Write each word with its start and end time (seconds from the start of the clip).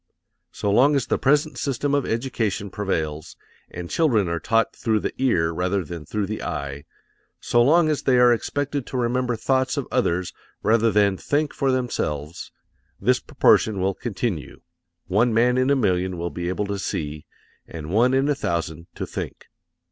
So 0.51 0.71
long 0.71 0.95
as 0.95 1.05
the 1.05 1.19
present 1.19 1.59
system 1.59 1.93
of 1.93 2.07
education 2.07 2.71
prevails 2.71 3.35
and 3.69 3.87
children 3.87 4.27
are 4.29 4.39
taught 4.39 4.75
through 4.75 4.99
the 4.99 5.13
ear 5.21 5.51
rather 5.53 5.83
than 5.83 6.07
through 6.07 6.25
the 6.25 6.41
eye, 6.41 6.85
so 7.39 7.61
long 7.61 7.87
as 7.87 8.01
they 8.01 8.17
are 8.17 8.33
expected 8.33 8.87
to 8.87 8.97
remember 8.97 9.35
thoughts 9.35 9.77
of 9.77 9.87
others 9.91 10.33
rather 10.63 10.89
than 10.91 11.17
think 11.17 11.53
for 11.53 11.71
themselves, 11.71 12.51
this 12.99 13.19
proportion 13.19 13.79
will 13.79 13.93
continue 13.93 14.61
one 15.05 15.35
man 15.35 15.55
in 15.55 15.69
a 15.69 15.75
million 15.75 16.17
will 16.17 16.31
be 16.31 16.49
able 16.49 16.65
to 16.65 16.79
see, 16.79 17.27
and 17.67 17.91
one 17.91 18.15
in 18.15 18.27
a 18.27 18.33
thousand 18.33 18.87
to 18.95 19.05
think. 19.05 19.49